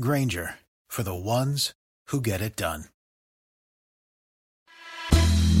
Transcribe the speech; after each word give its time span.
Grainger 0.00 0.54
for 0.88 1.02
the 1.02 1.14
ones 1.14 1.74
who 2.08 2.20
get 2.20 2.40
it 2.40 2.54
done. 2.54 2.84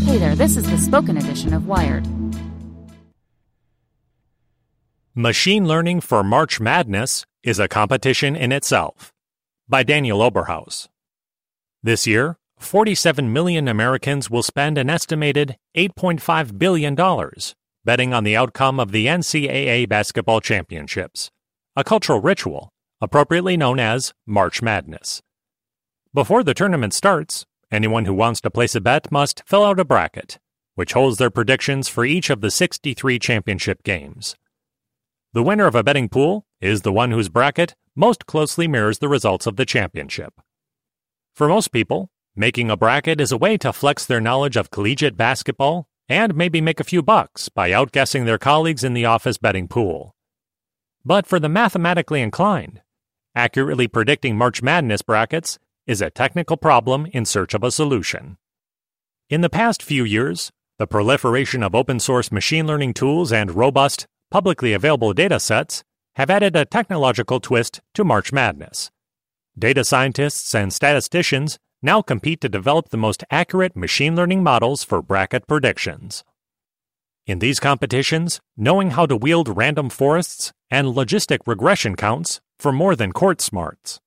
Hey 0.04 0.18
there, 0.18 0.36
this 0.36 0.56
is 0.56 0.70
the 0.70 0.78
spoken 0.78 1.16
edition 1.16 1.52
of 1.52 1.66
Wired. 1.66 2.06
Machine 5.14 5.66
Learning 5.66 6.00
for 6.00 6.22
March 6.22 6.60
Madness 6.60 7.26
is 7.42 7.58
a 7.58 7.66
competition 7.66 8.36
in 8.36 8.52
itself. 8.52 9.12
By 9.68 9.82
Daniel 9.82 10.20
Oberhaus. 10.20 10.88
This 11.82 12.06
year, 12.06 12.36
47 12.58 13.32
million 13.32 13.66
Americans 13.66 14.30
will 14.30 14.44
spend 14.44 14.78
an 14.78 14.88
estimated 14.88 15.56
$8.5 15.76 16.58
billion 16.58 16.94
betting 17.84 18.14
on 18.14 18.24
the 18.24 18.36
outcome 18.36 18.78
of 18.78 18.92
the 18.92 19.06
NCAA 19.06 19.88
basketball 19.88 20.40
championships, 20.40 21.30
a 21.74 21.82
cultural 21.82 22.20
ritual 22.20 22.72
appropriately 23.00 23.56
known 23.56 23.78
as 23.78 24.12
March 24.26 24.60
Madness. 24.62 25.22
Before 26.12 26.42
the 26.42 26.54
tournament 26.54 26.94
starts, 26.94 27.46
anyone 27.70 28.04
who 28.04 28.14
wants 28.14 28.40
to 28.40 28.50
place 28.50 28.74
a 28.74 28.80
bet 28.80 29.12
must 29.12 29.42
fill 29.46 29.64
out 29.64 29.78
a 29.78 29.84
bracket, 29.84 30.38
which 30.74 30.92
holds 30.92 31.18
their 31.18 31.30
predictions 31.30 31.88
for 31.88 32.04
each 32.04 32.30
of 32.30 32.40
the 32.40 32.50
63 32.50 33.18
championship 33.18 33.82
games. 33.82 34.36
The 35.32 35.42
winner 35.42 35.66
of 35.66 35.74
a 35.74 35.82
betting 35.82 36.08
pool 36.08 36.46
is 36.60 36.82
the 36.82 36.92
one 36.92 37.10
whose 37.10 37.28
bracket 37.28 37.74
most 37.94 38.26
closely 38.26 38.66
mirrors 38.66 38.98
the 38.98 39.08
results 39.08 39.46
of 39.46 39.56
the 39.56 39.66
championship. 39.66 40.40
For 41.34 41.48
most 41.48 41.72
people, 41.72 42.10
making 42.34 42.70
a 42.70 42.76
bracket 42.76 43.20
is 43.20 43.30
a 43.30 43.36
way 43.36 43.56
to 43.58 43.72
flex 43.72 44.06
their 44.06 44.20
knowledge 44.20 44.56
of 44.56 44.70
collegiate 44.70 45.16
basketball 45.16 45.88
and 46.08 46.34
maybe 46.34 46.60
make 46.60 46.80
a 46.80 46.84
few 46.84 47.02
bucks 47.02 47.48
by 47.48 47.70
outguessing 47.70 48.24
their 48.24 48.38
colleagues 48.38 48.82
in 48.82 48.94
the 48.94 49.04
office 49.04 49.36
betting 49.36 49.68
pool. 49.68 50.14
But 51.04 51.26
for 51.26 51.38
the 51.38 51.48
mathematically 51.48 52.22
inclined, 52.22 52.80
accurately 53.38 53.86
predicting 53.86 54.36
March 54.36 54.62
Madness 54.62 55.00
brackets 55.00 55.60
is 55.86 56.02
a 56.02 56.10
technical 56.10 56.56
problem 56.56 57.06
in 57.12 57.24
search 57.24 57.54
of 57.54 57.62
a 57.62 57.70
solution. 57.70 58.36
In 59.30 59.42
the 59.42 59.48
past 59.48 59.80
few 59.80 60.02
years, 60.02 60.50
the 60.78 60.88
proliferation 60.88 61.62
of 61.62 61.72
open 61.72 62.00
source 62.00 62.32
machine 62.32 62.66
learning 62.66 62.94
tools 62.94 63.30
and 63.30 63.54
robust, 63.54 64.06
publicly 64.32 64.72
available 64.72 65.12
data 65.12 65.38
sets 65.38 65.84
have 66.16 66.30
added 66.30 66.56
a 66.56 66.64
technological 66.64 67.38
twist 67.38 67.80
to 67.94 68.04
March 68.04 68.32
Madness. 68.32 68.90
Data 69.56 69.84
scientists 69.84 70.52
and 70.52 70.72
statisticians 70.72 71.58
now 71.80 72.02
compete 72.02 72.40
to 72.40 72.48
develop 72.48 72.88
the 72.88 72.96
most 72.96 73.22
accurate 73.30 73.76
machine 73.76 74.16
learning 74.16 74.42
models 74.42 74.82
for 74.82 75.00
bracket 75.00 75.46
predictions. 75.46 76.24
In 77.28 77.40
these 77.40 77.60
competitions, 77.60 78.40
knowing 78.56 78.92
how 78.92 79.04
to 79.04 79.14
wield 79.14 79.54
random 79.54 79.90
forests 79.90 80.50
and 80.70 80.86
logistic 80.86 81.40
regression 81.46 81.94
counts 81.94 82.40
for 82.58 82.72
more 82.72 82.96
than 82.96 83.12
court 83.12 83.42
smarts. 83.42 84.00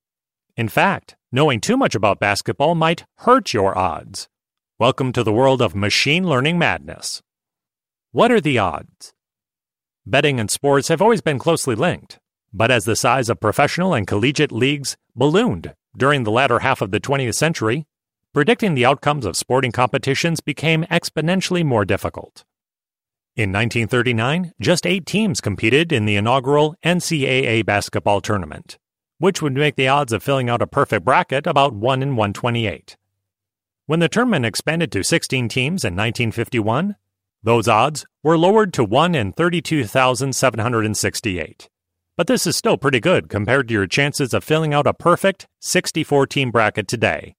In 0.57 0.67
fact, 0.67 1.15
knowing 1.31 1.61
too 1.61 1.77
much 1.77 1.93
about 1.93 2.19
basketball 2.19 2.73
might 2.73 3.05
hurt 3.19 3.53
your 3.53 3.77
odds. 3.77 4.27
Welcome 4.79 5.11
to 5.13 5.23
the 5.23 5.31
world 5.31 5.61
of 5.61 5.75
machine 5.75 6.27
learning 6.27 6.57
madness. 6.57 7.21
What 8.11 8.31
are 8.31 8.41
the 8.41 8.57
odds? 8.57 9.13
Betting 10.03 10.39
and 10.39 10.49
sports 10.49 10.87
have 10.87 10.99
always 10.99 11.21
been 11.21 11.37
closely 11.37 11.75
linked, 11.75 12.17
but 12.51 12.71
as 12.71 12.85
the 12.85 12.95
size 12.95 13.29
of 13.29 13.39
professional 13.39 13.93
and 13.93 14.07
collegiate 14.07 14.51
leagues 14.51 14.97
ballooned 15.15 15.75
during 15.95 16.23
the 16.23 16.31
latter 16.31 16.57
half 16.57 16.81
of 16.81 16.89
the 16.89 16.99
20th 16.99 17.35
century, 17.35 17.85
predicting 18.33 18.73
the 18.73 18.85
outcomes 18.87 19.27
of 19.27 19.37
sporting 19.37 19.71
competitions 19.71 20.39
became 20.39 20.85
exponentially 20.85 21.63
more 21.63 21.85
difficult. 21.85 22.45
In 23.35 23.51
1939, 23.51 24.53
just 24.59 24.85
eight 24.85 25.05
teams 25.05 25.41
competed 25.41 25.91
in 25.91 26.05
the 26.05 26.15
inaugural 26.15 26.75
NCAA 26.85 27.65
basketball 27.65 28.21
tournament, 28.21 28.77
which 29.19 29.41
would 29.41 29.53
make 29.53 29.75
the 29.75 29.87
odds 29.87 30.11
of 30.11 30.21
filling 30.21 30.49
out 30.49 30.61
a 30.61 30.67
perfect 30.67 31.05
bracket 31.05 31.47
about 31.47 31.73
1 31.73 32.03
in 32.03 32.15
128. 32.15 32.97
When 33.85 33.99
the 33.99 34.09
tournament 34.09 34.45
expanded 34.45 34.91
to 34.91 35.03
16 35.03 35.49
teams 35.49 35.83
in 35.83 35.93
1951, 35.93 36.95
those 37.41 37.67
odds 37.67 38.05
were 38.23 38.37
lowered 38.37 38.73
to 38.73 38.83
1 38.83 39.15
in 39.15 39.33
32,768 39.33 41.69
but 42.21 42.27
this 42.27 42.45
is 42.45 42.55
still 42.55 42.77
pretty 42.77 42.99
good 42.99 43.29
compared 43.29 43.67
to 43.67 43.73
your 43.73 43.87
chances 43.87 44.31
of 44.31 44.43
filling 44.43 44.75
out 44.75 44.85
a 44.85 44.93
perfect 44.93 45.47
64 45.61 46.27
team 46.27 46.51
bracket 46.51 46.87
today, 46.87 47.33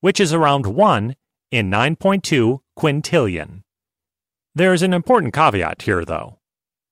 which 0.00 0.20
is 0.20 0.32
around 0.32 0.64
1 0.64 1.16
in 1.50 1.68
9.2 1.68 2.60
quintillion. 2.78 3.62
There's 4.58 4.82
an 4.82 4.92
important 4.92 5.32
caveat 5.34 5.82
here, 5.82 6.04
though. 6.04 6.40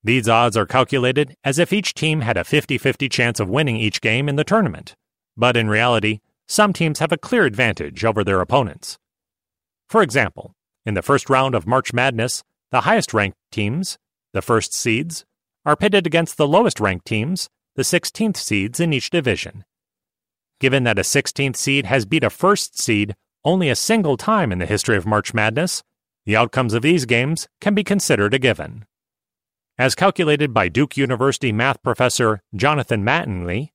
These 0.05 0.29
odds 0.29 0.57
are 0.57 0.67
calculated 0.67 1.35
as 1.43 1.59
if 1.59 1.73
each 1.73 1.95
team 1.95 2.21
had 2.21 2.37
a 2.37 2.45
50 2.45 2.79
50 2.79 3.09
chance 3.09 3.41
of 3.41 3.49
winning 3.49 3.77
each 3.77 4.01
game 4.01 4.29
in 4.29 4.37
the 4.37 4.45
tournament, 4.45 4.95
but 5.37 5.57
in 5.57 5.69
reality, 5.69 6.21
some 6.47 6.73
teams 6.73 7.01
have 7.01 7.11
a 7.11 7.19
clear 7.19 7.45
advantage 7.45 8.05
over 8.05 8.23
their 8.23 8.41
opponents. 8.41 8.99
For 9.91 10.01
example, 10.01 10.55
in 10.85 10.95
the 10.95 11.03
first 11.03 11.29
round 11.29 11.57
of 11.57 11.67
March 11.67 11.93
Madness, 11.93 12.45
the 12.71 12.83
highest 12.83 13.13
ranked 13.13 13.39
teams, 13.51 13.99
the 14.33 14.43
first 14.43 14.73
seeds, 14.73 15.25
are 15.65 15.75
pitted 15.75 16.07
against 16.07 16.37
the 16.37 16.47
lowest 16.47 16.79
ranked 16.79 17.05
teams, 17.05 17.49
the 17.75 17.83
16th 17.83 18.37
seeds 18.37 18.79
in 18.79 18.93
each 18.93 19.11
division. 19.11 19.65
Given 20.61 20.85
that 20.85 21.01
a 21.01 21.03
16th 21.03 21.57
seed 21.57 21.87
has 21.87 22.07
beat 22.07 22.23
a 22.23 22.31
first 22.31 22.81
seed 22.81 23.17
only 23.45 23.69
a 23.69 23.75
single 23.75 24.17
time 24.17 24.53
in 24.53 24.61
the 24.61 24.67
history 24.67 24.97
of 24.97 25.05
March 25.05 25.35
Madness, 25.35 25.83
the 26.27 26.37
outcomes 26.37 26.75
of 26.75 26.83
these 26.83 27.07
games 27.07 27.49
can 27.61 27.75
be 27.75 27.85
considered 27.85 28.35
a 28.35 28.39
given. 28.39 28.85
As 29.79 29.95
calculated 29.95 30.53
by 30.53 30.69
Duke 30.69 30.97
University 30.97 31.53
math 31.53 31.83
professor 31.83 32.43
Jonathan 32.55 33.05
Mattingly, 33.05 33.71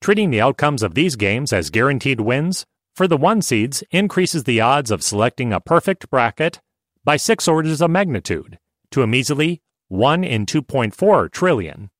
treating 0.00 0.30
the 0.30 0.40
outcomes 0.40 0.82
of 0.82 0.94
these 0.94 1.16
games 1.16 1.52
as 1.52 1.70
guaranteed 1.70 2.20
wins 2.20 2.66
for 2.94 3.08
the 3.08 3.16
one 3.16 3.40
seeds 3.40 3.82
increases 3.90 4.44
the 4.44 4.60
odds 4.60 4.90
of 4.90 5.02
selecting 5.02 5.52
a 5.52 5.60
perfect 5.60 6.10
bracket 6.10 6.60
by 7.04 7.16
six 7.16 7.48
orders 7.48 7.80
of 7.80 7.90
magnitude 7.90 8.58
to 8.90 9.02
a 9.02 9.06
measly 9.06 9.62
1 9.88 10.24
in 10.24 10.46
2.4 10.46 11.30
trillion. 11.30 11.90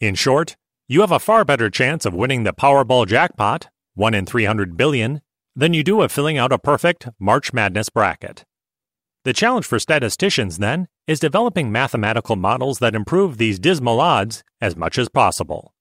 In 0.00 0.14
short, 0.14 0.56
you 0.88 1.00
have 1.00 1.12
a 1.12 1.18
far 1.18 1.44
better 1.44 1.70
chance 1.70 2.04
of 2.04 2.14
winning 2.14 2.42
the 2.42 2.52
Powerball 2.52 3.06
jackpot, 3.06 3.68
1 3.94 4.14
in 4.14 4.26
300 4.26 4.76
billion, 4.76 5.20
than 5.54 5.74
you 5.74 5.84
do 5.84 6.02
of 6.02 6.10
filling 6.10 6.38
out 6.38 6.52
a 6.52 6.58
perfect 6.58 7.08
March 7.18 7.52
Madness 7.52 7.88
bracket. 7.88 8.44
The 9.24 9.32
challenge 9.32 9.66
for 9.66 9.78
statisticians, 9.78 10.58
then, 10.58 10.88
is 11.06 11.20
developing 11.20 11.70
mathematical 11.70 12.34
models 12.34 12.80
that 12.80 12.96
improve 12.96 13.38
these 13.38 13.60
dismal 13.60 14.00
odds 14.00 14.42
as 14.60 14.76
much 14.76 14.98
as 14.98 15.08
possible. 15.08 15.72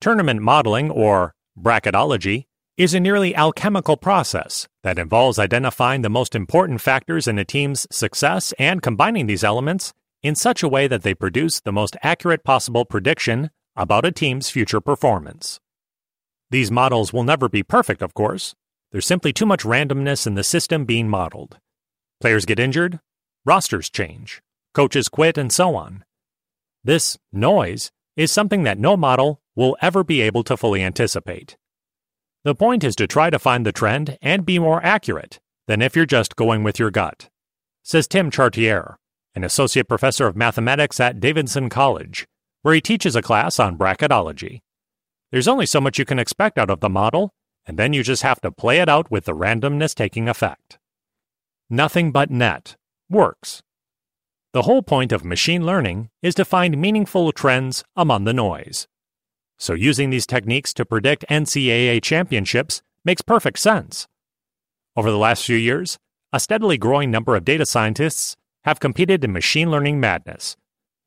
Tournament 0.00 0.42
modeling, 0.42 0.90
or 0.90 1.34
bracketology, 1.58 2.46
is 2.76 2.92
a 2.92 3.00
nearly 3.00 3.34
alchemical 3.34 3.96
process 3.96 4.68
that 4.82 4.98
involves 4.98 5.38
identifying 5.38 6.02
the 6.02 6.10
most 6.10 6.34
important 6.34 6.80
factors 6.82 7.26
in 7.26 7.38
a 7.38 7.44
team's 7.44 7.86
success 7.90 8.52
and 8.58 8.82
combining 8.82 9.26
these 9.26 9.44
elements 9.44 9.94
in 10.22 10.34
such 10.34 10.62
a 10.62 10.68
way 10.68 10.86
that 10.86 11.02
they 11.02 11.14
produce 11.14 11.60
the 11.60 11.72
most 11.72 11.96
accurate 12.02 12.44
possible 12.44 12.84
prediction 12.84 13.50
about 13.74 14.04
a 14.04 14.12
team's 14.12 14.50
future 14.50 14.80
performance. 14.80 15.60
These 16.50 16.70
models 16.70 17.12
will 17.12 17.24
never 17.24 17.48
be 17.48 17.62
perfect, 17.62 18.02
of 18.02 18.12
course, 18.12 18.54
there's 18.92 19.06
simply 19.06 19.32
too 19.32 19.46
much 19.46 19.62
randomness 19.62 20.26
in 20.26 20.34
the 20.34 20.44
system 20.44 20.84
being 20.84 21.08
modeled. 21.08 21.58
Players 22.20 22.44
get 22.44 22.58
injured, 22.58 23.00
rosters 23.46 23.88
change, 23.88 24.42
coaches 24.74 25.08
quit, 25.08 25.38
and 25.38 25.50
so 25.50 25.74
on. 25.74 26.04
This 26.84 27.16
noise 27.32 27.90
is 28.16 28.30
something 28.30 28.64
that 28.64 28.78
no 28.78 28.96
model 28.96 29.40
will 29.56 29.76
ever 29.80 30.04
be 30.04 30.20
able 30.20 30.42
to 30.44 30.56
fully 30.56 30.82
anticipate. 30.82 31.56
The 32.44 32.54
point 32.54 32.84
is 32.84 32.96
to 32.96 33.06
try 33.06 33.30
to 33.30 33.38
find 33.38 33.64
the 33.64 33.72
trend 33.72 34.18
and 34.20 34.44
be 34.44 34.58
more 34.58 34.84
accurate 34.84 35.38
than 35.66 35.80
if 35.80 35.94
you're 35.94 36.06
just 36.06 36.36
going 36.36 36.62
with 36.62 36.78
your 36.78 36.90
gut, 36.90 37.28
says 37.82 38.08
Tim 38.08 38.30
Chartier, 38.30 38.96
an 39.34 39.44
associate 39.44 39.88
professor 39.88 40.26
of 40.26 40.36
mathematics 40.36 41.00
at 41.00 41.20
Davidson 41.20 41.68
College, 41.68 42.26
where 42.62 42.74
he 42.74 42.80
teaches 42.80 43.16
a 43.16 43.22
class 43.22 43.58
on 43.60 43.78
bracketology. 43.78 44.60
There's 45.30 45.48
only 45.48 45.66
so 45.66 45.80
much 45.80 45.98
you 45.98 46.04
can 46.04 46.18
expect 46.18 46.58
out 46.58 46.70
of 46.70 46.80
the 46.80 46.90
model, 46.90 47.30
and 47.64 47.78
then 47.78 47.92
you 47.92 48.02
just 48.02 48.22
have 48.22 48.40
to 48.40 48.50
play 48.50 48.80
it 48.80 48.88
out 48.88 49.10
with 49.10 49.26
the 49.26 49.34
randomness 49.34 49.94
taking 49.94 50.28
effect. 50.28 50.79
Nothing 51.72 52.10
but 52.10 52.32
net 52.32 52.74
works. 53.08 53.62
The 54.52 54.62
whole 54.62 54.82
point 54.82 55.12
of 55.12 55.24
machine 55.24 55.64
learning 55.64 56.10
is 56.20 56.34
to 56.34 56.44
find 56.44 56.76
meaningful 56.76 57.30
trends 57.30 57.84
among 57.94 58.24
the 58.24 58.32
noise. 58.32 58.88
So, 59.56 59.74
using 59.74 60.10
these 60.10 60.26
techniques 60.26 60.74
to 60.74 60.84
predict 60.84 61.24
NCAA 61.30 62.02
championships 62.02 62.82
makes 63.04 63.22
perfect 63.22 63.60
sense. 63.60 64.08
Over 64.96 65.12
the 65.12 65.16
last 65.16 65.44
few 65.44 65.56
years, 65.56 65.96
a 66.32 66.40
steadily 66.40 66.76
growing 66.76 67.08
number 67.08 67.36
of 67.36 67.44
data 67.44 67.64
scientists 67.64 68.36
have 68.64 68.80
competed 68.80 69.22
in 69.22 69.32
Machine 69.32 69.70
Learning 69.70 70.00
Madness, 70.00 70.56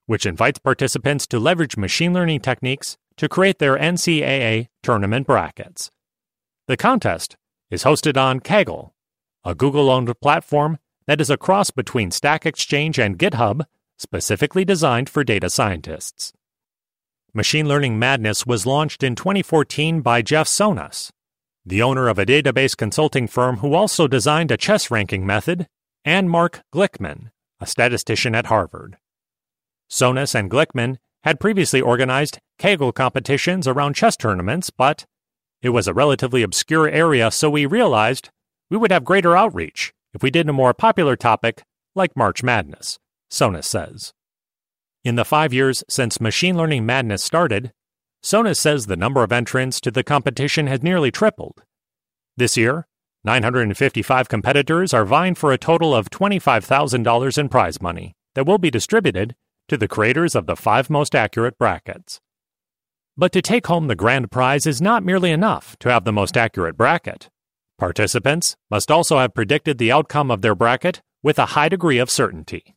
which 0.06 0.26
invites 0.26 0.60
participants 0.60 1.28
to 1.28 1.40
leverage 1.40 1.76
machine 1.76 2.14
learning 2.14 2.40
techniques 2.40 2.98
to 3.18 3.28
create 3.28 3.60
their 3.60 3.78
NCAA 3.78 4.68
tournament 4.82 5.28
brackets. 5.28 5.92
The 6.68 6.78
contest 6.78 7.36
is 7.70 7.84
hosted 7.84 8.16
on 8.16 8.40
Kaggle, 8.40 8.92
a 9.44 9.56
Google 9.56 9.90
owned 9.90 10.12
platform 10.22 10.78
that 11.06 11.20
is 11.20 11.30
a 11.30 11.38
cross 11.38 11.70
between 11.70 12.12
Stack 12.12 12.46
Exchange 12.46 12.98
and 12.98 13.20
GitHub, 13.20 13.66
specifically 13.98 14.64
designed 14.64 15.10
for 15.10 15.24
data 15.24 15.50
scientists. 15.50 16.34
Machine 17.34 17.68
Learning 17.68 17.98
Madness 17.98 18.46
was 18.46 18.66
launched 18.66 19.04
in 19.04 19.16
2014 19.16 20.02
by 20.02 20.22
Jeff 20.22 20.48
Sonas, 20.48 21.12
the 21.66 21.82
owner 21.82 22.08
of 22.08 22.20
a 22.20 22.26
database 22.26 22.78
consulting 22.78 23.28
firm 23.28 23.58
who 23.58 23.74
also 23.74 24.08
designed 24.08 24.52
a 24.52 24.58
chess 24.58 24.92
ranking 24.92 25.26
method, 25.26 25.68
and 26.06 26.30
Mark 26.30 26.62
Glickman, 26.74 27.32
a 27.60 27.66
statistician 27.66 28.36
at 28.36 28.48
Harvard. 28.48 28.98
Sonas 29.90 30.36
and 30.36 30.50
Glickman 30.50 30.98
had 31.24 31.40
previously 31.40 31.82
organized 31.82 32.40
Kaggle 32.60 32.94
competitions 32.94 33.68
around 33.68 33.96
chess 33.96 34.18
tournaments, 34.18 34.70
but 34.70 35.06
it 35.62 35.70
was 35.70 35.88
a 35.88 35.94
relatively 35.94 36.44
obscure 36.44 36.90
area, 36.90 37.32
so 37.32 37.50
we 37.50 37.66
realized 37.66 38.30
we 38.74 38.80
would 38.80 38.92
have 38.92 39.06
greater 39.06 39.38
outreach 39.38 39.94
if 40.16 40.24
we 40.24 40.32
did 40.32 40.50
a 40.50 40.52
more 40.52 40.74
popular 40.74 41.16
topic 41.16 41.62
like 41.94 42.18
March 42.18 42.42
Madness, 42.42 42.98
Sonas 43.32 43.66
says. 43.66 44.14
In 45.04 45.14
the 45.14 45.24
five 45.24 45.54
years 45.54 45.84
since 45.88 46.20
Machine 46.20 46.58
Learning 46.58 46.84
Madness 46.84 47.24
started, 47.24 47.72
Sonas 48.24 48.58
says 48.58 48.88
the 48.88 48.96
number 48.96 49.22
of 49.22 49.32
entrants 49.32 49.80
to 49.82 49.92
the 49.92 50.04
competition 50.04 50.66
has 50.66 50.82
nearly 50.82 51.12
tripled. 51.12 51.62
This 52.36 52.58
year, 52.58 52.88
955 53.24 54.28
competitors 54.28 54.92
are 54.92 55.06
vying 55.06 55.36
for 55.36 55.52
a 55.52 55.58
total 55.60 55.94
of 55.94 56.10
$25,000 56.10 57.38
in 57.38 57.50
prize 57.50 57.80
money 57.80 58.16
that 58.34 58.48
will 58.48 58.58
be 58.58 58.72
distributed 58.72 59.36
to 59.68 59.78
the 59.78 59.88
creators 59.88 60.34
of 60.34 60.48
the 60.48 60.56
five 60.56 60.90
most 60.90 61.14
accurate 61.14 61.60
brackets. 61.60 62.22
But 63.16 63.34
to 63.34 63.44
take 63.44 63.68
home 63.68 63.86
the 63.86 63.96
grand 63.96 64.32
prize 64.32 64.66
is 64.66 64.82
not 64.82 65.04
merely 65.04 65.30
enough 65.30 65.78
to 65.78 65.92
have 65.92 66.06
the 66.06 66.12
most 66.12 66.36
accurate 66.36 66.76
bracket. 66.76 67.30
Participants 67.78 68.56
must 68.70 68.92
also 68.92 69.18
have 69.18 69.34
predicted 69.34 69.78
the 69.78 69.92
outcome 69.92 70.30
of 70.30 70.42
their 70.42 70.56
bracket 70.56 71.02
with 71.22 71.40
a 71.40 71.48
high 71.48 71.70
degree 71.70 71.98
of 71.98 72.10
certainty. 72.10 72.76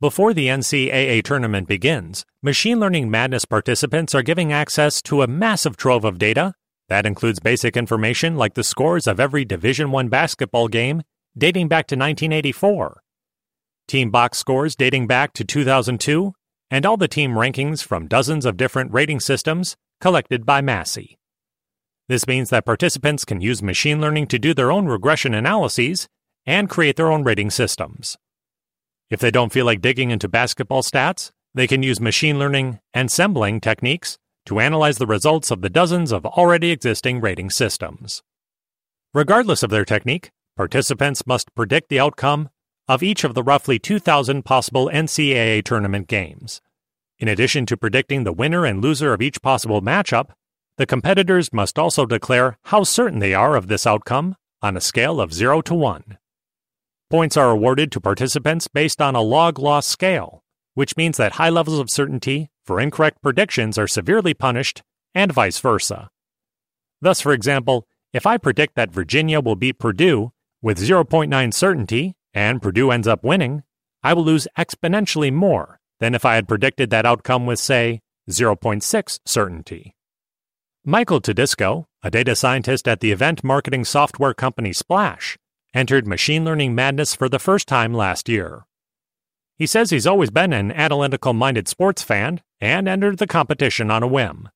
Before 0.00 0.34
the 0.34 0.48
NCAA 0.48 1.22
tournament 1.22 1.66
begins, 1.66 2.26
Machine 2.42 2.78
Learning 2.78 3.10
Madness 3.10 3.46
participants 3.46 4.14
are 4.14 4.22
giving 4.22 4.52
access 4.52 5.00
to 5.02 5.22
a 5.22 5.26
massive 5.26 5.76
trove 5.76 6.04
of 6.04 6.18
data 6.18 6.54
that 6.88 7.06
includes 7.06 7.40
basic 7.40 7.76
information 7.76 8.36
like 8.36 8.54
the 8.54 8.62
scores 8.62 9.06
of 9.06 9.18
every 9.18 9.44
Division 9.44 9.94
I 9.94 10.02
basketball 10.04 10.68
game 10.68 11.02
dating 11.36 11.68
back 11.68 11.86
to 11.88 11.96
1984, 11.96 13.02
team 13.88 14.10
box 14.10 14.38
scores 14.38 14.74
dating 14.74 15.06
back 15.06 15.32
to 15.34 15.44
2002, 15.44 16.32
and 16.70 16.86
all 16.86 16.96
the 16.96 17.08
team 17.08 17.32
rankings 17.32 17.82
from 17.82 18.08
dozens 18.08 18.44
of 18.46 18.56
different 18.56 18.92
rating 18.92 19.20
systems 19.20 19.76
collected 20.00 20.44
by 20.44 20.60
Massey. 20.60 21.18
This 22.08 22.26
means 22.26 22.50
that 22.50 22.64
participants 22.64 23.24
can 23.24 23.40
use 23.40 23.62
machine 23.62 24.00
learning 24.00 24.28
to 24.28 24.38
do 24.38 24.54
their 24.54 24.70
own 24.70 24.86
regression 24.86 25.34
analyses 25.34 26.08
and 26.44 26.70
create 26.70 26.96
their 26.96 27.10
own 27.10 27.24
rating 27.24 27.50
systems. 27.50 28.16
If 29.10 29.20
they 29.20 29.30
don't 29.30 29.52
feel 29.52 29.66
like 29.66 29.80
digging 29.80 30.10
into 30.10 30.28
basketball 30.28 30.82
stats, 30.82 31.32
they 31.54 31.66
can 31.66 31.82
use 31.82 32.00
machine 32.00 32.38
learning 32.38 32.80
and 32.94 33.06
ensembling 33.06 33.60
techniques 33.60 34.18
to 34.46 34.60
analyze 34.60 34.98
the 34.98 35.06
results 35.06 35.50
of 35.50 35.60
the 35.60 35.70
dozens 35.70 36.12
of 36.12 36.24
already 36.24 36.70
existing 36.70 37.20
rating 37.20 37.50
systems. 37.50 38.22
Regardless 39.12 39.62
of 39.62 39.70
their 39.70 39.84
technique, 39.84 40.30
participants 40.56 41.26
must 41.26 41.54
predict 41.54 41.88
the 41.88 41.98
outcome 41.98 42.50
of 42.86 43.02
each 43.02 43.24
of 43.24 43.34
the 43.34 43.42
roughly 43.42 43.78
2,000 43.78 44.44
possible 44.44 44.88
NCAA 44.92 45.64
tournament 45.64 46.06
games. 46.06 46.60
In 47.18 47.26
addition 47.26 47.66
to 47.66 47.76
predicting 47.76 48.22
the 48.22 48.32
winner 48.32 48.64
and 48.64 48.80
loser 48.80 49.12
of 49.12 49.22
each 49.22 49.42
possible 49.42 49.82
matchup, 49.82 50.30
the 50.78 50.86
competitors 50.86 51.52
must 51.52 51.78
also 51.78 52.04
declare 52.04 52.58
how 52.64 52.84
certain 52.84 53.18
they 53.18 53.32
are 53.32 53.56
of 53.56 53.68
this 53.68 53.86
outcome 53.86 54.36
on 54.62 54.76
a 54.76 54.80
scale 54.80 55.20
of 55.20 55.32
0 55.32 55.62
to 55.62 55.74
1. 55.74 56.18
Points 57.08 57.36
are 57.36 57.50
awarded 57.50 57.90
to 57.92 58.00
participants 58.00 58.68
based 58.68 59.00
on 59.00 59.14
a 59.14 59.22
log 59.22 59.58
loss 59.58 59.86
scale, 59.86 60.42
which 60.74 60.96
means 60.96 61.16
that 61.16 61.32
high 61.32 61.48
levels 61.48 61.78
of 61.78 61.88
certainty 61.88 62.50
for 62.64 62.80
incorrect 62.80 63.22
predictions 63.22 63.78
are 63.78 63.86
severely 63.86 64.34
punished, 64.34 64.82
and 65.14 65.32
vice 65.32 65.58
versa. 65.60 66.10
Thus, 67.00 67.20
for 67.20 67.32
example, 67.32 67.86
if 68.12 68.26
I 68.26 68.36
predict 68.36 68.74
that 68.74 68.90
Virginia 68.90 69.40
will 69.40 69.56
beat 69.56 69.78
Purdue 69.78 70.32
with 70.60 70.78
0.9 70.78 71.54
certainty 71.54 72.16
and 72.34 72.60
Purdue 72.60 72.90
ends 72.90 73.06
up 73.06 73.24
winning, 73.24 73.62
I 74.02 74.12
will 74.14 74.24
lose 74.24 74.48
exponentially 74.58 75.32
more 75.32 75.80
than 76.00 76.14
if 76.14 76.24
I 76.24 76.34
had 76.34 76.48
predicted 76.48 76.90
that 76.90 77.06
outcome 77.06 77.46
with, 77.46 77.58
say, 77.58 78.00
0.6 78.28 79.20
certainty. 79.24 79.96
Michael 80.88 81.20
Tedisco, 81.20 81.86
a 82.04 82.12
data 82.12 82.36
scientist 82.36 82.86
at 82.86 83.00
the 83.00 83.10
event 83.10 83.42
marketing 83.42 83.84
software 83.84 84.32
company 84.32 84.72
Splash, 84.72 85.36
entered 85.74 86.06
machine 86.06 86.44
learning 86.44 86.76
madness 86.76 87.12
for 87.12 87.28
the 87.28 87.40
first 87.40 87.66
time 87.66 87.92
last 87.92 88.28
year. 88.28 88.66
He 89.56 89.66
says 89.66 89.90
he's 89.90 90.06
always 90.06 90.30
been 90.30 90.52
an 90.52 90.70
analytical 90.70 91.32
minded 91.32 91.66
sports 91.66 92.04
fan 92.04 92.40
and 92.60 92.86
entered 92.86 93.18
the 93.18 93.26
competition 93.26 93.90
on 93.90 94.04
a 94.04 94.06
whim. 94.06 94.48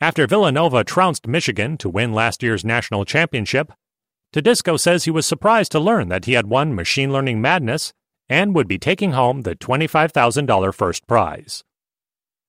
After 0.00 0.28
Villanova 0.28 0.84
trounced 0.84 1.26
Michigan 1.26 1.76
to 1.78 1.88
win 1.88 2.12
last 2.12 2.44
year's 2.44 2.64
national 2.64 3.04
championship, 3.04 3.72
Tedisco 4.32 4.78
says 4.78 5.06
he 5.06 5.10
was 5.10 5.26
surprised 5.26 5.72
to 5.72 5.80
learn 5.80 6.08
that 6.08 6.26
he 6.26 6.34
had 6.34 6.46
won 6.46 6.72
Machine 6.72 7.12
Learning 7.12 7.40
Madness 7.40 7.92
and 8.28 8.54
would 8.54 8.68
be 8.68 8.78
taking 8.78 9.10
home 9.10 9.42
the 9.42 9.56
$25,000 9.56 10.72
first 10.72 11.04
prize. 11.08 11.64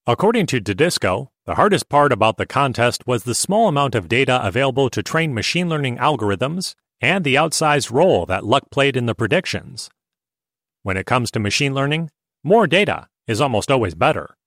According 0.05 0.45
to 0.45 0.61
Tedisco, 0.61 1.29
the 1.45 1.55
hardest 1.55 1.89
part 1.89 2.13
about 2.13 2.37
the 2.37 2.45
contest 2.45 3.05
was 3.05 3.23
the 3.23 3.35
small 3.35 3.67
amount 3.67 3.95
of 3.95 4.07
data 4.07 4.45
available 4.45 4.89
to 4.89 5.03
train 5.03 5.33
machine 5.33 5.67
learning 5.67 5.97
algorithms 5.97 6.75
and 7.01 7.23
the 7.23 7.35
outsized 7.35 7.91
role 7.91 8.25
that 8.25 8.45
luck 8.45 8.69
played 8.71 8.95
in 8.95 9.07
the 9.07 9.15
predictions. 9.15 9.89
When 10.83 10.95
it 10.95 11.05
comes 11.05 11.31
to 11.31 11.39
machine 11.39 11.73
learning, 11.73 12.11
more 12.43 12.65
data 12.65 13.07
is 13.27 13.41
almost 13.41 13.69
always 13.69 13.93
better. 13.93 14.37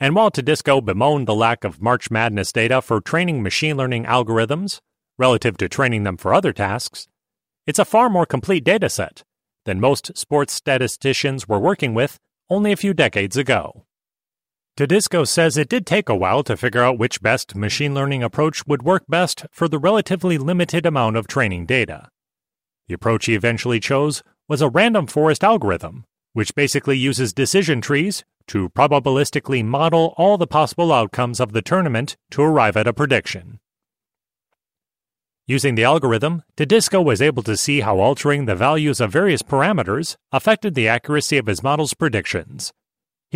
And 0.00 0.14
while 0.14 0.30
Tedisco 0.30 0.84
bemoaned 0.84 1.26
the 1.26 1.34
lack 1.34 1.64
of 1.64 1.80
March 1.80 2.10
Madness 2.10 2.52
data 2.52 2.82
for 2.82 3.00
training 3.00 3.42
machine 3.42 3.76
learning 3.76 4.04
algorithms 4.04 4.80
relative 5.18 5.56
to 5.58 5.68
training 5.68 6.04
them 6.04 6.16
for 6.16 6.34
other 6.34 6.52
tasks, 6.52 7.08
it's 7.66 7.78
a 7.78 7.84
far 7.84 8.08
more 8.08 8.26
complete 8.26 8.64
dataset 8.64 9.22
than 9.64 9.80
most 9.80 10.16
sports 10.16 10.52
statisticians 10.52 11.48
were 11.48 11.58
working 11.58 11.94
with 11.94 12.18
only 12.50 12.72
a 12.72 12.76
few 12.76 12.92
decades 12.92 13.36
ago. 13.36 13.85
Tedisco 14.76 15.26
says 15.26 15.56
it 15.56 15.70
did 15.70 15.86
take 15.86 16.10
a 16.10 16.14
while 16.14 16.42
to 16.42 16.54
figure 16.54 16.82
out 16.82 16.98
which 16.98 17.22
best 17.22 17.54
machine 17.54 17.94
learning 17.94 18.22
approach 18.22 18.66
would 18.66 18.82
work 18.82 19.04
best 19.08 19.46
for 19.50 19.68
the 19.68 19.78
relatively 19.78 20.36
limited 20.36 20.84
amount 20.84 21.16
of 21.16 21.26
training 21.26 21.64
data. 21.64 22.10
The 22.86 22.92
approach 22.94 23.24
he 23.24 23.34
eventually 23.34 23.80
chose 23.80 24.22
was 24.48 24.60
a 24.60 24.68
random 24.68 25.06
forest 25.06 25.42
algorithm, 25.42 26.04
which 26.34 26.54
basically 26.54 26.98
uses 26.98 27.32
decision 27.32 27.80
trees 27.80 28.22
to 28.48 28.68
probabilistically 28.68 29.64
model 29.64 30.12
all 30.18 30.36
the 30.36 30.46
possible 30.46 30.92
outcomes 30.92 31.40
of 31.40 31.52
the 31.52 31.62
tournament 31.62 32.18
to 32.32 32.42
arrive 32.42 32.76
at 32.76 32.86
a 32.86 32.92
prediction. 32.92 33.60
Using 35.46 35.74
the 35.74 35.84
algorithm, 35.84 36.42
Tedisco 36.54 37.02
was 37.02 37.22
able 37.22 37.42
to 37.44 37.56
see 37.56 37.80
how 37.80 37.98
altering 37.98 38.44
the 38.44 38.54
values 38.54 39.00
of 39.00 39.10
various 39.10 39.40
parameters 39.40 40.16
affected 40.32 40.74
the 40.74 40.86
accuracy 40.86 41.38
of 41.38 41.46
his 41.46 41.62
model's 41.62 41.94
predictions, 41.94 42.74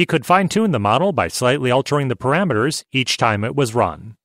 he 0.00 0.06
could 0.06 0.24
fine 0.24 0.48
tune 0.48 0.70
the 0.70 0.80
model 0.80 1.12
by 1.12 1.28
slightly 1.28 1.70
altering 1.70 2.08
the 2.08 2.16
parameters 2.16 2.84
each 2.90 3.18
time 3.18 3.44
it 3.44 3.54
was 3.54 3.74
run. 3.74 4.16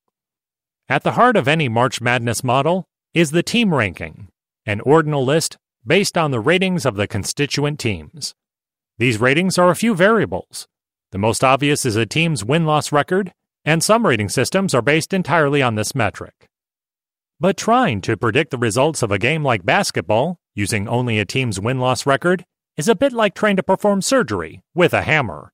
At 0.88 1.04
the 1.04 1.12
heart 1.20 1.36
of 1.36 1.50
any 1.50 1.68
March 1.68 2.00
Madness 2.00 2.46
model 2.46 2.86
is 3.14 3.32
the 3.32 3.44
team 3.44 3.74
ranking, 3.74 4.30
an 4.66 4.80
ordinal 4.80 5.26
list 5.26 5.58
based 5.86 6.18
on 6.18 6.32
the 6.32 6.40
ratings 6.40 6.86
of 6.86 6.96
the 6.96 7.08
constituent 7.08 7.78
teams. 7.78 8.34
These 9.00 9.20
ratings 9.20 9.58
are 9.58 9.70
a 9.70 9.76
few 9.76 9.94
variables. 9.94 10.66
The 11.12 11.18
most 11.18 11.44
obvious 11.44 11.86
is 11.86 11.98
a 11.98 12.06
team's 12.06 12.46
win 12.46 12.66
loss 12.66 12.94
record, 12.94 13.34
and 13.66 13.84
some 13.84 14.08
rating 14.08 14.30
systems 14.30 14.74
are 14.74 14.82
based 14.82 15.14
entirely 15.14 15.62
on 15.62 15.76
this 15.76 15.94
metric. 15.94 16.48
But 17.38 17.58
trying 17.58 18.00
to 18.04 18.16
predict 18.16 18.52
the 18.52 18.58
results 18.58 19.04
of 19.04 19.12
a 19.12 19.20
game 19.20 19.44
like 19.44 19.66
basketball 19.66 20.38
using 20.54 20.88
only 20.88 21.20
a 21.20 21.26
team's 21.26 21.60
win 21.60 21.80
loss 21.80 22.06
record 22.06 22.46
is 22.78 22.88
a 22.88 22.96
bit 22.96 23.12
like 23.12 23.34
trying 23.34 23.58
to 23.58 23.62
perform 23.62 24.02
surgery 24.02 24.62
with 24.74 24.94
a 24.94 25.02
hammer. 25.02 25.52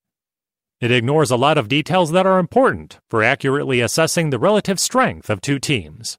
It 0.81 0.91
ignores 0.91 1.29
a 1.29 1.37
lot 1.37 1.59
of 1.59 1.67
details 1.67 2.09
that 2.09 2.25
are 2.25 2.39
important 2.39 2.99
for 3.07 3.21
accurately 3.21 3.81
assessing 3.81 4.31
the 4.31 4.39
relative 4.39 4.79
strength 4.79 5.29
of 5.29 5.39
two 5.39 5.59
teams. 5.59 6.17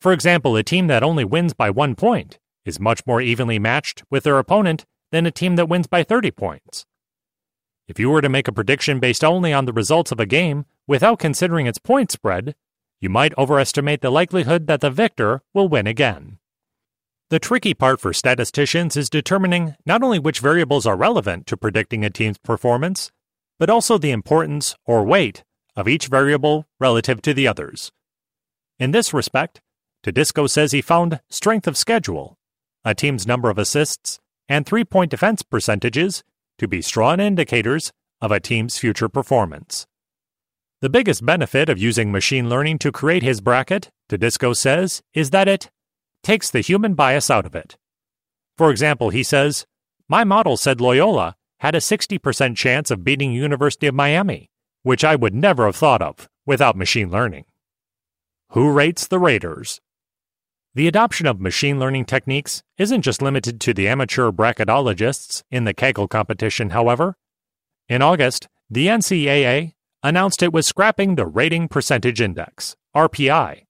For 0.00 0.12
example, 0.12 0.54
a 0.54 0.62
team 0.62 0.86
that 0.86 1.02
only 1.02 1.24
wins 1.24 1.54
by 1.54 1.70
one 1.70 1.96
point 1.96 2.38
is 2.64 2.78
much 2.78 3.04
more 3.04 3.20
evenly 3.20 3.58
matched 3.58 4.04
with 4.08 4.22
their 4.22 4.38
opponent 4.38 4.86
than 5.10 5.26
a 5.26 5.32
team 5.32 5.56
that 5.56 5.68
wins 5.68 5.88
by 5.88 6.04
30 6.04 6.30
points. 6.30 6.86
If 7.88 7.98
you 7.98 8.10
were 8.10 8.22
to 8.22 8.28
make 8.28 8.46
a 8.46 8.52
prediction 8.52 9.00
based 9.00 9.24
only 9.24 9.52
on 9.52 9.64
the 9.64 9.72
results 9.72 10.12
of 10.12 10.20
a 10.20 10.26
game 10.26 10.66
without 10.86 11.18
considering 11.18 11.66
its 11.66 11.78
point 11.78 12.12
spread, 12.12 12.54
you 13.00 13.08
might 13.08 13.36
overestimate 13.36 14.02
the 14.02 14.10
likelihood 14.10 14.68
that 14.68 14.82
the 14.82 14.90
victor 14.90 15.42
will 15.52 15.68
win 15.68 15.88
again. 15.88 16.38
The 17.30 17.40
tricky 17.40 17.74
part 17.74 18.00
for 18.00 18.12
statisticians 18.12 18.96
is 18.96 19.10
determining 19.10 19.74
not 19.84 20.04
only 20.04 20.20
which 20.20 20.38
variables 20.38 20.86
are 20.86 20.96
relevant 20.96 21.48
to 21.48 21.56
predicting 21.56 22.04
a 22.04 22.10
team's 22.10 22.38
performance, 22.38 23.10
but 23.58 23.70
also 23.70 23.98
the 23.98 24.10
importance 24.10 24.76
or 24.84 25.04
weight 25.04 25.44
of 25.76 25.88
each 25.88 26.06
variable 26.06 26.66
relative 26.78 27.20
to 27.22 27.34
the 27.34 27.48
others. 27.48 27.92
In 28.78 28.90
this 28.90 29.14
respect, 29.14 29.60
Tedisco 30.02 30.48
says 30.48 30.72
he 30.72 30.82
found 30.82 31.20
strength 31.30 31.66
of 31.66 31.76
schedule, 31.76 32.36
a 32.84 32.94
team's 32.94 33.26
number 33.26 33.50
of 33.50 33.58
assists, 33.58 34.20
and 34.48 34.66
three 34.66 34.84
point 34.84 35.10
defense 35.10 35.42
percentages 35.42 36.22
to 36.58 36.68
be 36.68 36.82
strong 36.82 37.20
indicators 37.20 37.92
of 38.20 38.30
a 38.30 38.40
team's 38.40 38.78
future 38.78 39.08
performance. 39.08 39.86
The 40.80 40.90
biggest 40.90 41.24
benefit 41.24 41.68
of 41.68 41.78
using 41.78 42.12
machine 42.12 42.48
learning 42.48 42.78
to 42.80 42.92
create 42.92 43.22
his 43.22 43.40
bracket, 43.40 43.90
Tedisco 44.08 44.54
says, 44.54 45.02
is 45.14 45.30
that 45.30 45.48
it 45.48 45.70
takes 46.22 46.50
the 46.50 46.60
human 46.60 46.94
bias 46.94 47.30
out 47.30 47.46
of 47.46 47.54
it. 47.54 47.76
For 48.58 48.70
example, 48.70 49.10
he 49.10 49.22
says, 49.22 49.66
My 50.08 50.24
model 50.24 50.56
said 50.56 50.80
Loyola 50.80 51.36
had 51.64 51.74
a 51.74 51.78
60% 51.78 52.54
chance 52.58 52.90
of 52.90 53.02
beating 53.02 53.32
University 53.32 53.86
of 53.86 53.94
Miami, 53.94 54.50
which 54.82 55.02
I 55.02 55.16
would 55.16 55.34
never 55.34 55.64
have 55.64 55.74
thought 55.74 56.02
of 56.02 56.28
without 56.44 56.76
machine 56.76 57.10
learning. 57.10 57.46
Who 58.50 58.70
rates 58.70 59.06
the 59.06 59.18
raters? 59.18 59.80
The 60.74 60.86
adoption 60.86 61.26
of 61.26 61.40
machine 61.40 61.80
learning 61.80 62.04
techniques 62.04 62.62
isn't 62.76 63.00
just 63.00 63.22
limited 63.22 63.62
to 63.62 63.72
the 63.72 63.88
amateur 63.88 64.30
bracketologists 64.30 65.42
in 65.50 65.64
the 65.64 65.72
Kaggle 65.72 66.06
competition, 66.06 66.68
however. 66.68 67.16
In 67.88 68.02
August, 68.02 68.46
the 68.68 68.88
NCAA 68.88 69.72
announced 70.02 70.42
it 70.42 70.52
was 70.52 70.66
scrapping 70.66 71.14
the 71.14 71.26
Rating 71.26 71.68
Percentage 71.68 72.20
Index, 72.20 72.76
RPI, 72.94 73.62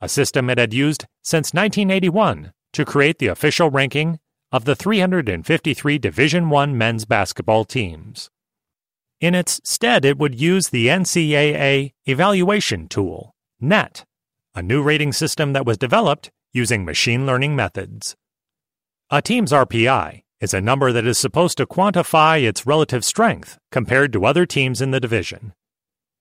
a 0.00 0.08
system 0.08 0.48
it 0.48 0.56
had 0.56 0.72
used 0.72 1.04
since 1.22 1.52
1981 1.52 2.54
to 2.72 2.84
create 2.86 3.18
the 3.18 3.26
official 3.26 3.68
ranking 3.68 4.20
of 4.52 4.66
the 4.66 4.76
353 4.76 5.98
Division 5.98 6.54
I 6.54 6.66
men's 6.66 7.06
basketball 7.06 7.64
teams. 7.64 8.28
In 9.18 9.34
its 9.34 9.62
stead, 9.64 10.04
it 10.04 10.18
would 10.18 10.38
use 10.38 10.68
the 10.68 10.88
NCAA 10.88 11.94
evaluation 12.04 12.86
tool, 12.86 13.34
NET, 13.60 14.04
a 14.54 14.62
new 14.62 14.82
rating 14.82 15.12
system 15.12 15.54
that 15.54 15.64
was 15.64 15.78
developed 15.78 16.30
using 16.52 16.84
machine 16.84 17.24
learning 17.24 17.56
methods. 17.56 18.14
A 19.10 19.22
team's 19.22 19.52
RPI 19.52 20.22
is 20.40 20.52
a 20.52 20.60
number 20.60 20.92
that 20.92 21.06
is 21.06 21.18
supposed 21.18 21.56
to 21.56 21.66
quantify 21.66 22.42
its 22.46 22.66
relative 22.66 23.06
strength 23.06 23.58
compared 23.70 24.12
to 24.12 24.26
other 24.26 24.44
teams 24.44 24.82
in 24.82 24.90
the 24.90 25.00
division. 25.00 25.54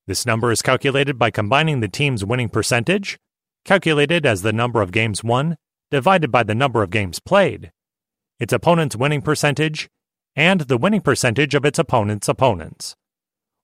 This 0.08 0.26
number 0.26 0.52
is 0.52 0.62
calculated 0.62 1.20
by 1.20 1.32
combining 1.32 1.82
the 1.82 1.90
team's 1.90 2.24
winning 2.24 2.50
percentage, 2.50 3.20
calculated 3.66 4.26
as 4.26 4.42
the 4.42 4.54
number 4.54 4.82
of 4.82 4.94
games 4.94 5.22
won, 5.22 5.58
divided 5.90 6.32
by 6.32 6.44
the 6.44 6.56
number 6.56 6.82
of 6.82 6.92
games 6.92 7.20
played, 7.20 7.72
its 8.42 8.52
opponent's 8.52 8.96
winning 8.96 9.22
percentage, 9.22 9.88
and 10.36 10.62
the 10.62 10.78
winning 10.78 11.00
percentage 11.00 11.54
of 11.54 11.64
its 11.64 11.78
opponent's 11.78 12.28
opponents, 12.28 12.96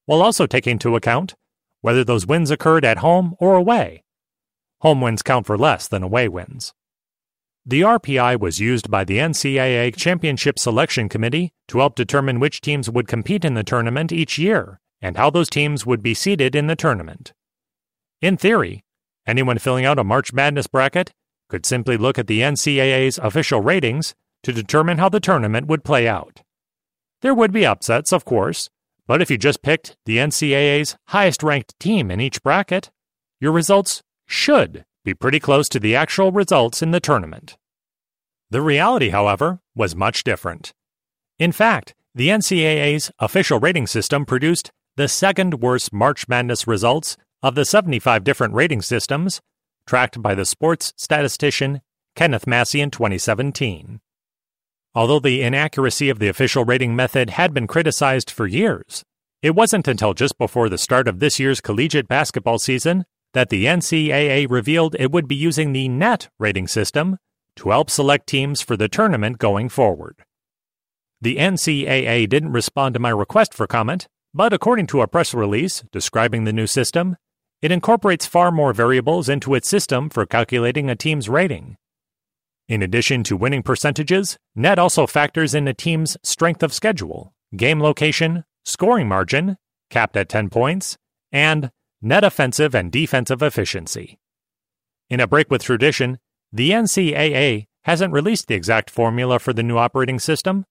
while 0.06 0.22
also 0.22 0.46
taking 0.46 0.74
into 0.74 0.96
account 0.96 1.34
whether 1.82 2.04
those 2.04 2.28
wins 2.28 2.52
occurred 2.52 2.86
at 2.86 3.00
home 3.00 3.36
or 3.40 3.56
away. 3.56 4.04
Home 4.82 5.02
wins 5.02 5.24
count 5.24 5.48
for 5.48 5.58
less 5.58 5.88
than 5.88 6.04
away 6.04 6.28
wins. 6.28 6.74
The 7.66 7.82
RPI 7.82 8.40
was 8.40 8.60
used 8.60 8.92
by 8.92 9.04
the 9.04 9.18
NCAA 9.18 9.96
Championship 9.96 10.60
Selection 10.60 11.10
Committee 11.10 11.54
to 11.70 11.80
help 11.80 11.96
determine 11.96 12.40
which 12.40 12.62
teams 12.62 12.88
would 12.88 13.08
compete 13.08 13.44
in 13.44 13.56
the 13.56 13.64
tournament 13.64 14.12
each 14.12 14.38
year 14.38 14.80
and 15.02 15.18
how 15.18 15.32
those 15.32 15.50
teams 15.50 15.88
would 15.88 16.04
be 16.04 16.14
seeded 16.14 16.56
in 16.56 16.68
the 16.68 16.76
tournament. 16.76 17.34
In 18.22 18.38
theory, 18.38 18.84
anyone 19.26 19.58
filling 19.58 19.86
out 19.86 20.00
a 20.00 20.04
March 20.04 20.34
Madness 20.34 20.68
bracket 20.68 21.12
could 21.50 21.66
simply 21.66 21.98
look 21.98 22.20
at 22.20 22.28
the 22.28 22.42
NCAA's 22.42 23.18
official 23.18 23.62
ratings 23.62 24.14
to 24.48 24.54
determine 24.54 24.98
how 24.98 25.10
the 25.10 25.20
tournament 25.20 25.68
would 25.68 25.84
play 25.84 26.08
out. 26.08 26.42
There 27.22 27.34
would 27.34 27.52
be 27.52 27.66
upsets, 27.66 28.14
of 28.14 28.24
course, 28.24 28.70
but 29.06 29.22
if 29.22 29.30
you 29.30 29.38
just 29.38 29.62
picked 29.62 29.98
the 30.06 30.20
NCAA's 30.20 30.96
highest 31.10 31.44
ranked 31.44 31.78
team 31.82 32.10
in 32.10 32.22
each 32.22 32.42
bracket, 32.42 32.90
your 33.42 33.52
results 33.52 34.04
should 34.26 34.86
be 35.04 35.14
pretty 35.14 35.42
close 35.42 35.68
to 35.68 35.82
the 35.82 35.98
actual 35.98 36.32
results 36.32 36.82
in 36.82 36.92
the 36.92 37.02
tournament. 37.02 37.58
The 38.50 38.62
reality, 38.62 39.10
however, 39.10 39.60
was 39.76 39.98
much 39.98 40.24
different. 40.24 40.74
In 41.38 41.52
fact, 41.52 41.94
the 42.16 42.30
NCAA's 42.30 43.12
official 43.20 43.60
rating 43.60 43.86
system 43.86 44.26
produced 44.26 44.72
the 44.96 45.10
second 45.10 45.56
worst 45.56 45.92
March 45.92 46.30
Madness 46.30 46.66
results 46.66 47.18
of 47.44 47.56
the 47.56 47.66
75 47.66 48.24
different 48.24 48.54
rating 48.54 48.82
systems 48.82 49.42
tracked 49.86 50.22
by 50.22 50.34
the 50.34 50.46
sports 50.46 50.94
statistician 50.96 51.82
Kenneth 52.16 52.48
Massey 52.48 52.80
in 52.80 52.92
2017. 52.92 54.00
Although 54.96 55.20
the 55.20 55.42
inaccuracy 55.42 56.10
of 56.10 56.20
the 56.20 56.28
official 56.28 56.66
rating 56.66 56.96
method 56.96 57.32
had 57.32 57.54
been 57.54 57.68
criticized 57.68 58.32
for 58.32 58.48
years, 58.48 59.04
it 59.42 59.56
wasn't 59.56 59.88
until 59.88 60.14
just 60.14 60.38
before 60.38 60.70
the 60.70 60.78
start 60.78 61.08
of 61.08 61.20
this 61.20 61.40
year's 61.40 61.62
collegiate 61.62 62.08
basketball 62.08 62.58
season 62.58 63.06
that 63.34 63.50
the 63.50 63.66
NCAA 63.66 64.50
revealed 64.50 64.96
it 65.00 65.12
would 65.12 65.28
be 65.28 65.36
using 65.36 65.74
the 65.74 65.88
NET 65.88 66.30
rating 66.40 66.68
system 66.68 67.18
to 67.58 67.70
help 67.70 67.90
select 67.90 68.28
teams 68.28 68.62
for 68.62 68.76
the 68.76 68.88
tournament 68.88 69.38
going 69.38 69.70
forward. 69.70 70.24
The 71.22 71.38
NCAA 71.38 72.30
didn't 72.30 72.52
respond 72.52 72.94
to 72.94 73.00
my 73.00 73.10
request 73.10 73.54
for 73.54 73.68
comment, 73.68 74.08
but 74.34 74.54
according 74.54 74.88
to 74.88 75.02
a 75.02 75.08
press 75.08 75.34
release 75.34 75.84
describing 75.92 76.44
the 76.44 76.54
new 76.54 76.68
system, 76.68 77.18
it 77.62 77.72
incorporates 77.72 78.28
far 78.28 78.52
more 78.52 78.74
variables 78.74 79.30
into 79.30 79.56
its 79.56 79.68
system 79.68 80.10
for 80.10 80.26
calculating 80.26 80.90
a 80.90 80.96
team's 80.96 81.28
rating. 81.28 81.78
In 82.68 82.82
addition 82.82 83.24
to 83.24 83.38
winning 83.38 83.64
percentages, 83.64 84.38
NET 84.54 84.78
also 84.78 85.08
factors 85.08 85.56
in 85.56 85.70
a 85.70 85.74
team's 85.74 86.18
strength 86.22 86.62
of 86.62 86.74
schedule, 86.74 87.34
game 87.56 87.80
location, 87.80 88.44
scoring 88.66 89.08
margin, 89.08 89.56
capped 89.90 90.18
at 90.18 90.28
10 90.28 90.50
points, 90.50 90.98
and 91.32 91.72
net 92.02 92.26
offensive 92.26 92.76
and 92.76 92.92
defensive 92.92 93.42
efficiency. 93.42 94.20
In 95.10 95.22
a 95.22 95.28
break 95.28 95.50
with 95.50 95.64
tradition, 95.64 96.20
the 96.52 96.72
NCAA 96.72 97.68
hasn't 97.84 98.12
released 98.12 98.48
the 98.48 98.56
exact 98.56 98.90
formula 98.90 99.40
for 99.40 99.54
the 99.54 99.64
new 99.64 99.78
operating 99.78 100.20
system, 100.20 100.66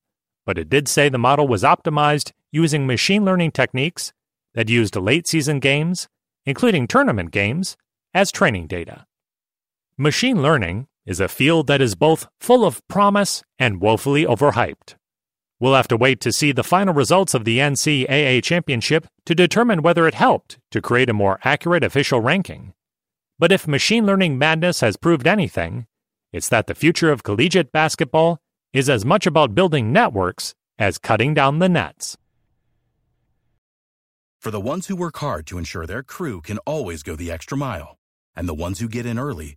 but 0.44 0.58
it 0.58 0.68
did 0.68 0.88
say 0.88 1.08
the 1.08 1.16
model 1.16 1.48
was 1.48 1.62
optimized 1.62 2.32
using 2.52 2.86
machine 2.86 3.24
learning 3.24 3.52
techniques 3.52 4.12
that 4.52 4.68
used 4.68 4.96
late 4.96 5.26
season 5.26 5.60
games, 5.60 6.08
including 6.44 6.86
tournament 6.86 7.30
games, 7.30 7.78
as 8.12 8.30
training 8.30 8.66
data. 8.66 9.06
Machine 9.96 10.42
learning 10.42 10.88
is 11.06 11.20
a 11.20 11.28
field 11.28 11.68
that 11.68 11.80
is 11.80 11.94
both 11.94 12.26
full 12.40 12.64
of 12.64 12.86
promise 12.88 13.42
and 13.58 13.80
woefully 13.80 14.24
overhyped. 14.24 14.96
We'll 15.58 15.74
have 15.74 15.88
to 15.88 15.96
wait 15.96 16.20
to 16.20 16.32
see 16.32 16.52
the 16.52 16.64
final 16.64 16.92
results 16.92 17.32
of 17.32 17.44
the 17.44 17.58
NCAA 17.58 18.42
championship 18.42 19.06
to 19.24 19.34
determine 19.34 19.80
whether 19.80 20.06
it 20.06 20.14
helped 20.14 20.58
to 20.72 20.82
create 20.82 21.08
a 21.08 21.14
more 21.14 21.38
accurate 21.44 21.84
official 21.84 22.20
ranking. 22.20 22.74
But 23.38 23.52
if 23.52 23.66
machine 23.68 24.04
learning 24.04 24.36
madness 24.36 24.80
has 24.80 24.96
proved 24.96 25.26
anything, 25.26 25.86
it's 26.32 26.48
that 26.50 26.66
the 26.66 26.74
future 26.74 27.10
of 27.10 27.22
collegiate 27.22 27.72
basketball 27.72 28.38
is 28.72 28.90
as 28.90 29.04
much 29.04 29.26
about 29.26 29.54
building 29.54 29.92
networks 29.92 30.54
as 30.78 30.98
cutting 30.98 31.32
down 31.32 31.58
the 31.60 31.68
nets. 31.68 32.18
For 34.40 34.50
the 34.50 34.60
ones 34.60 34.86
who 34.86 34.96
work 34.96 35.16
hard 35.18 35.46
to 35.46 35.58
ensure 35.58 35.86
their 35.86 36.02
crew 36.02 36.40
can 36.40 36.58
always 36.58 37.02
go 37.02 37.16
the 37.16 37.32
extra 37.32 37.56
mile, 37.56 37.96
and 38.34 38.48
the 38.48 38.54
ones 38.54 38.80
who 38.80 38.88
get 38.88 39.06
in 39.06 39.18
early 39.18 39.56